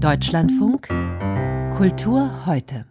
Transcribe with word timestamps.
Deutschlandfunk 0.00 0.88
Kultur 1.76 2.44
heute. 2.44 2.84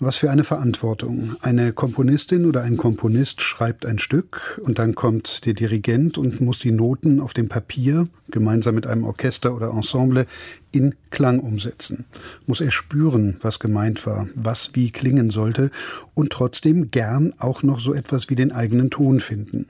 Was 0.00 0.16
für 0.16 0.32
eine 0.32 0.42
Verantwortung. 0.42 1.36
Eine 1.42 1.72
Komponistin 1.72 2.44
oder 2.44 2.62
ein 2.62 2.76
Komponist 2.76 3.40
schreibt 3.40 3.86
ein 3.86 4.00
Stück 4.00 4.60
und 4.64 4.80
dann 4.80 4.96
kommt 4.96 5.46
der 5.46 5.54
Dirigent 5.54 6.18
und 6.18 6.40
muss 6.40 6.58
die 6.58 6.72
Noten 6.72 7.20
auf 7.20 7.34
dem 7.34 7.48
Papier 7.48 8.04
gemeinsam 8.28 8.74
mit 8.74 8.88
einem 8.88 9.04
Orchester 9.04 9.54
oder 9.54 9.70
Ensemble 9.70 10.26
in 10.72 10.94
Klang 11.10 11.38
umsetzen. 11.38 12.06
Muss 12.46 12.60
er 12.60 12.70
spüren, 12.70 13.36
was 13.40 13.60
gemeint 13.60 14.04
war, 14.06 14.28
was 14.34 14.70
wie 14.74 14.90
klingen 14.90 15.30
sollte 15.30 15.70
und 16.14 16.30
trotzdem 16.30 16.90
gern 16.90 17.32
auch 17.38 17.62
noch 17.62 17.80
so 17.80 17.94
etwas 17.94 18.30
wie 18.30 18.34
den 18.34 18.52
eigenen 18.52 18.90
Ton 18.90 19.20
finden. 19.20 19.66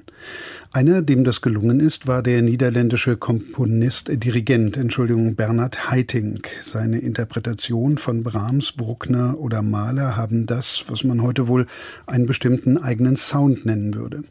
Einer, 0.75 1.03
dem 1.03 1.23
das 1.25 1.43
gelungen 1.43 1.81
ist, 1.81 2.07
war 2.07 2.23
der 2.23 2.41
niederländische 2.41 3.19
Komponist, 3.19 4.09
Dirigent, 4.11 4.79
Entschuldigung, 4.79 5.35
Bernhard 5.35 5.91
Haitink. 5.91 6.49
Seine 6.63 6.99
Interpretation 6.99 7.99
von 7.99 8.23
Brahms, 8.23 8.73
Bruckner 8.73 9.39
oder 9.39 9.61
Mahler 9.61 10.17
haben 10.17 10.47
das, 10.47 10.85
was 10.89 11.05
man 11.05 11.23
heute 11.23 11.47
wohl 11.47 11.67
einen 12.07 12.25
bestimmten 12.25 12.79
eigenen 12.79 13.17
Sound 13.17 13.67
nennen 13.67 13.95
würde. 13.95 14.25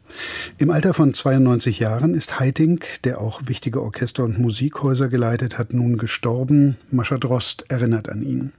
Im 0.58 0.70
Alter 0.70 0.94
von 0.94 1.14
92 1.14 1.78
Jahren 1.78 2.14
ist 2.14 2.40
Haitink, 2.40 2.86
der 3.04 3.20
auch 3.20 3.42
wichtige 3.46 3.80
Orchester 3.80 4.24
und 4.24 4.40
Musikhäuser 4.40 5.08
geleitet 5.08 5.58
hat, 5.58 5.72
nun 5.72 5.96
gestorben. 5.96 6.61
Mascha 6.90 7.18
Drost 7.18 7.64
erinnert 7.68 8.08
an 8.08 8.22
ihn. 8.22 8.52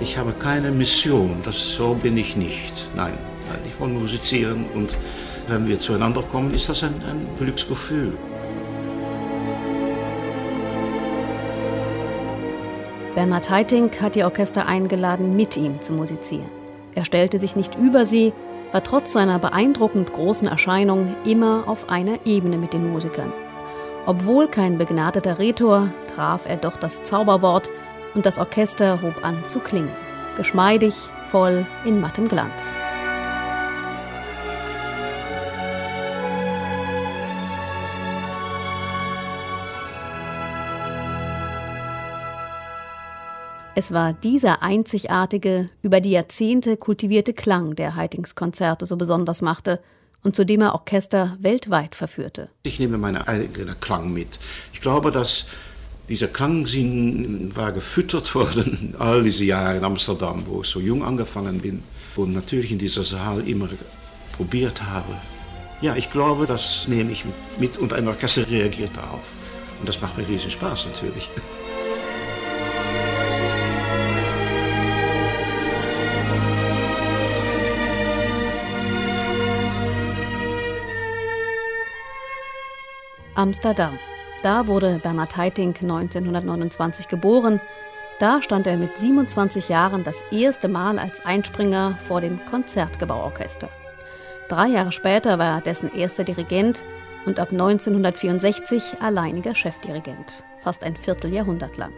Ich 0.00 0.18
habe 0.18 0.32
keine 0.32 0.70
Mission, 0.70 1.36
das, 1.44 1.56
so 1.76 1.94
bin 1.94 2.16
ich 2.16 2.36
nicht. 2.36 2.90
Nein, 2.94 3.14
ich 3.66 3.80
will 3.80 3.88
musizieren 3.88 4.66
und 4.74 4.96
wenn 5.48 5.66
wir 5.66 5.78
zueinander 5.80 6.22
kommen, 6.22 6.52
ist 6.54 6.68
das 6.68 6.82
ein, 6.84 6.94
ein 7.10 7.26
Glücksgefühl. 7.38 8.12
Bernhard 13.14 13.48
Haitink 13.48 14.00
hat 14.00 14.16
die 14.16 14.24
Orchester 14.24 14.66
eingeladen, 14.66 15.36
mit 15.36 15.56
ihm 15.56 15.80
zu 15.80 15.92
musizieren. 15.92 16.50
Er 16.96 17.04
stellte 17.04 17.38
sich 17.38 17.54
nicht 17.54 17.76
über 17.76 18.04
sie, 18.04 18.32
war 18.72 18.82
trotz 18.82 19.12
seiner 19.12 19.38
beeindruckend 19.38 20.12
großen 20.12 20.48
Erscheinung 20.48 21.14
immer 21.24 21.64
auf 21.66 21.88
einer 21.88 22.18
Ebene 22.24 22.58
mit 22.58 22.72
den 22.72 22.90
Musikern. 22.90 23.32
Obwohl 24.06 24.48
kein 24.48 24.78
begnadeter 24.78 25.38
Rhetor, 25.38 25.92
traf 26.14 26.42
er 26.46 26.56
doch 26.56 26.76
das 26.76 27.02
Zauberwort, 27.04 27.70
und 28.14 28.26
das 28.26 28.38
Orchester 28.38 29.00
hob 29.02 29.24
an 29.24 29.44
zu 29.44 29.58
klingen, 29.58 29.90
geschmeidig, 30.36 30.94
voll 31.30 31.66
in 31.84 32.00
mattem 32.00 32.28
Glanz. 32.28 32.70
Es 43.76 43.92
war 43.92 44.12
dieser 44.12 44.62
einzigartige, 44.62 45.68
über 45.82 46.00
die 46.00 46.12
Jahrzehnte 46.12 46.76
kultivierte 46.76 47.32
Klang, 47.32 47.74
der 47.74 47.96
Heitings 47.96 48.36
Konzerte 48.36 48.86
so 48.86 48.96
besonders 48.96 49.42
machte 49.42 49.80
und 50.22 50.36
zu 50.36 50.44
dem 50.46 50.60
er 50.60 50.74
Orchester 50.74 51.36
weltweit 51.40 51.96
verführte. 51.96 52.50
Ich 52.62 52.78
nehme 52.78 52.98
meinen 52.98 53.22
eigenen 53.22 53.78
Klang 53.80 54.12
mit. 54.12 54.38
Ich 54.72 54.80
glaube, 54.80 55.10
dass 55.10 55.46
dieser 56.08 56.28
Klangsinn 56.28 57.50
war 57.56 57.72
gefüttert 57.72 58.32
worden 58.36 58.94
all 59.00 59.24
diese 59.24 59.44
Jahre 59.44 59.78
in 59.78 59.84
Amsterdam, 59.84 60.44
wo 60.46 60.60
ich 60.60 60.68
so 60.68 60.78
jung 60.78 61.02
angefangen 61.02 61.58
bin 61.58 61.82
und 62.14 62.32
natürlich 62.32 62.70
in 62.70 62.78
dieser 62.78 63.02
Saal 63.02 63.46
immer 63.48 63.68
probiert 64.36 64.82
habe. 64.82 65.14
Ja, 65.80 65.96
ich 65.96 66.12
glaube, 66.12 66.46
das 66.46 66.86
nehme 66.86 67.10
ich 67.10 67.24
mit 67.58 67.76
und 67.78 67.92
ein 67.92 68.06
Orchester 68.06 68.48
reagiert 68.48 68.96
darauf. 68.96 69.32
Und 69.80 69.88
das 69.88 70.00
macht 70.00 70.16
mir 70.16 70.28
riesen 70.28 70.52
Spaß 70.52 70.86
natürlich. 70.86 71.28
Amsterdam. 83.34 83.98
Da 84.42 84.66
wurde 84.66 85.00
Bernhard 85.02 85.36
Haitink 85.36 85.82
1929 85.82 87.08
geboren. 87.08 87.60
Da 88.18 88.42
stand 88.42 88.66
er 88.66 88.76
mit 88.76 88.98
27 88.98 89.68
Jahren 89.68 90.04
das 90.04 90.22
erste 90.30 90.68
Mal 90.68 90.98
als 90.98 91.24
Einspringer 91.24 91.98
vor 92.04 92.20
dem 92.20 92.44
Konzertgebauorchester. 92.44 93.68
Drei 94.48 94.68
Jahre 94.68 94.92
später 94.92 95.38
war 95.38 95.56
er 95.56 95.60
dessen 95.62 95.94
erster 95.94 96.24
Dirigent 96.24 96.82
und 97.26 97.40
ab 97.40 97.50
1964 97.50 99.00
alleiniger 99.00 99.54
Chefdirigent, 99.54 100.44
fast 100.62 100.84
ein 100.84 100.96
Vierteljahrhundert 100.96 101.76
lang. 101.76 101.92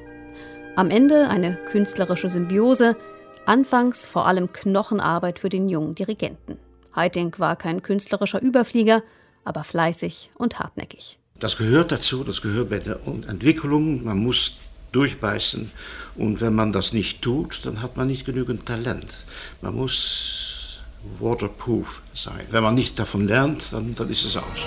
Am 0.76 0.90
Ende 0.90 1.28
eine 1.28 1.54
künstlerische 1.54 2.30
Symbiose, 2.30 2.96
anfangs 3.44 4.06
vor 4.06 4.26
allem 4.26 4.52
Knochenarbeit 4.52 5.38
für 5.38 5.48
den 5.48 5.68
jungen 5.68 5.94
Dirigenten. 5.94 6.58
Haitink 6.94 7.40
war 7.40 7.56
kein 7.56 7.82
künstlerischer 7.82 8.40
Überflieger, 8.40 9.02
aber 9.44 9.64
fleißig 9.64 10.30
und 10.34 10.58
hartnäckig. 10.58 11.18
Das 11.40 11.56
gehört 11.56 11.92
dazu, 11.92 12.24
das 12.24 12.40
gehört 12.40 12.70
bei 12.70 12.78
der 12.78 12.98
Entwicklung. 13.28 14.04
Man 14.04 14.18
muss 14.18 14.54
durchbeißen. 14.92 15.70
Und 16.16 16.40
wenn 16.40 16.54
man 16.54 16.72
das 16.72 16.92
nicht 16.92 17.20
tut, 17.20 17.66
dann 17.66 17.82
hat 17.82 17.96
man 17.96 18.06
nicht 18.06 18.24
genügend 18.24 18.64
Talent. 18.64 19.24
Man 19.60 19.74
muss 19.74 20.80
waterproof 21.20 22.02
sein. 22.14 22.46
Wenn 22.50 22.62
man 22.62 22.74
nicht 22.74 22.98
davon 22.98 23.26
lernt, 23.26 23.72
dann, 23.72 23.94
dann 23.94 24.08
ist 24.08 24.24
es 24.24 24.36
aus. 24.36 24.66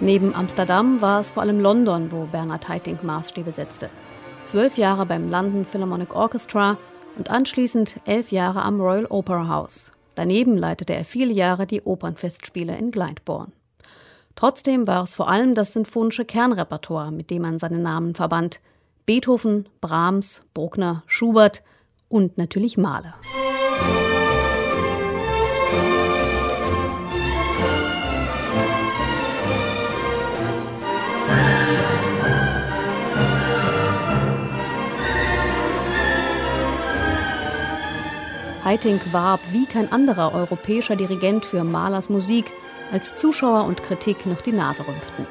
Neben 0.00 0.32
Amsterdam 0.32 1.00
war 1.00 1.20
es 1.20 1.32
vor 1.32 1.42
allem 1.42 1.58
London, 1.58 2.12
wo 2.12 2.26
Bernhard 2.26 2.68
Haitink 2.68 3.02
Maßstäbe 3.02 3.50
setzte. 3.50 3.90
Zwölf 4.44 4.78
Jahre 4.78 5.06
beim 5.06 5.28
London 5.28 5.66
Philharmonic 5.66 6.14
Orchestra 6.14 6.76
und 7.16 7.30
anschließend 7.30 7.96
elf 8.04 8.30
Jahre 8.30 8.62
am 8.62 8.80
Royal 8.80 9.06
Opera 9.06 9.48
House. 9.48 9.90
Daneben 10.14 10.56
leitete 10.56 10.94
er 10.94 11.04
viele 11.04 11.32
Jahre 11.32 11.66
die 11.66 11.82
Opernfestspiele 11.82 12.76
in 12.76 12.92
Glyndebourne. 12.92 13.52
Trotzdem 14.36 14.86
war 14.86 15.02
es 15.02 15.16
vor 15.16 15.28
allem 15.28 15.56
das 15.56 15.72
sinfonische 15.72 16.24
Kernrepertoire, 16.24 17.10
mit 17.10 17.30
dem 17.30 17.42
man 17.42 17.58
seinen 17.58 17.82
Namen 17.82 18.14
verband. 18.14 18.60
Beethoven, 19.04 19.68
Brahms, 19.80 20.44
Bruckner, 20.54 21.02
Schubert 21.06 21.64
und 22.08 22.38
natürlich 22.38 22.78
Mahler. 22.78 23.14
Haitink 38.68 39.14
warb 39.14 39.40
wie 39.50 39.64
kein 39.64 39.90
anderer 39.90 40.34
europäischer 40.34 40.94
Dirigent 40.94 41.46
für 41.46 41.64
Mahlers 41.64 42.10
Musik, 42.10 42.52
als 42.92 43.14
Zuschauer 43.14 43.64
und 43.64 43.82
Kritik 43.82 44.26
noch 44.26 44.42
die 44.42 44.52
Nase 44.52 44.86
rümpften. 44.86 45.26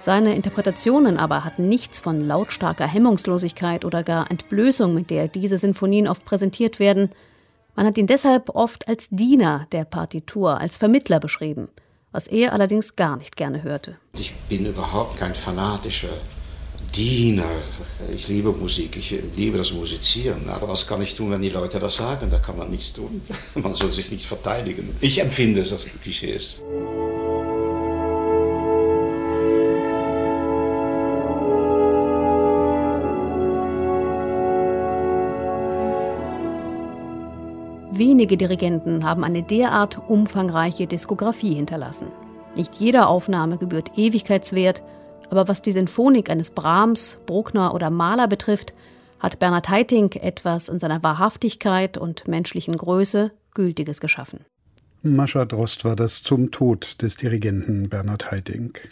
Seine 0.00 0.34
Interpretationen 0.34 1.16
aber 1.16 1.44
hatten 1.44 1.68
nichts 1.68 2.00
von 2.00 2.26
lautstarker 2.26 2.88
Hemmungslosigkeit 2.88 3.84
oder 3.84 4.02
gar 4.02 4.28
Entblößung, 4.28 4.92
mit 4.92 5.10
der 5.10 5.28
diese 5.28 5.56
Sinfonien 5.56 6.08
oft 6.08 6.24
präsentiert 6.24 6.80
werden. 6.80 7.10
Man 7.76 7.86
hat 7.86 7.96
ihn 7.96 8.08
deshalb 8.08 8.48
oft 8.48 8.88
als 8.88 9.08
Diener 9.08 9.68
der 9.70 9.84
Partitur, 9.84 10.60
als 10.60 10.76
Vermittler 10.76 11.20
beschrieben, 11.20 11.68
was 12.10 12.26
er 12.26 12.52
allerdings 12.52 12.96
gar 12.96 13.16
nicht 13.16 13.36
gerne 13.36 13.62
hörte. 13.62 13.98
Ich 14.14 14.34
bin 14.48 14.66
überhaupt 14.66 15.20
kein 15.20 15.36
fanatischer 15.36 16.08
Diener. 16.94 17.44
Ich 18.12 18.28
liebe 18.28 18.52
Musik, 18.52 18.96
ich 18.96 19.16
liebe 19.36 19.58
das 19.58 19.72
Musizieren. 19.72 20.48
Aber 20.48 20.68
was 20.68 20.86
kann 20.86 21.02
ich 21.02 21.14
tun, 21.14 21.32
wenn 21.32 21.42
die 21.42 21.48
Leute 21.48 21.80
das 21.80 21.96
sagen? 21.96 22.30
Da 22.30 22.38
kann 22.38 22.56
man 22.56 22.70
nichts 22.70 22.92
tun. 22.92 23.20
Man 23.54 23.74
soll 23.74 23.90
sich 23.90 24.12
nicht 24.12 24.24
verteidigen. 24.24 24.94
Ich 25.00 25.20
empfinde 25.20 25.60
es, 25.60 25.70
dass 25.70 25.86
es 25.86 25.92
Klischee 26.00 26.34
ist. 26.34 26.56
Wenige 37.90 38.36
Dirigenten 38.36 39.04
haben 39.04 39.24
eine 39.24 39.42
derart 39.42 39.98
umfangreiche 40.08 40.86
Diskografie 40.86 41.54
hinterlassen. 41.54 42.06
Nicht 42.56 42.74
jeder 42.76 43.08
Aufnahme 43.08 43.58
gebührt 43.58 43.92
Ewigkeitswert 43.96 44.82
Aber 45.30 45.48
was 45.48 45.62
die 45.62 45.72
Sinfonik 45.72 46.30
eines 46.30 46.50
Brahms, 46.50 47.18
Bruckner 47.26 47.74
oder 47.74 47.90
Mahler 47.90 48.28
betrifft, 48.28 48.72
hat 49.18 49.38
Bernhard 49.38 49.68
Haitink 49.68 50.16
etwas 50.16 50.68
in 50.68 50.78
seiner 50.78 51.02
Wahrhaftigkeit 51.02 51.96
und 51.98 52.28
menschlichen 52.28 52.76
Größe 52.76 53.32
Gültiges 53.54 54.00
geschaffen. 54.00 54.40
Mascha 55.02 55.44
Drost 55.44 55.84
war 55.84 55.96
das 55.96 56.22
zum 56.22 56.50
Tod 56.50 57.02
des 57.02 57.16
Dirigenten 57.16 57.88
Bernhard 57.88 58.30
Haitink. 58.30 58.88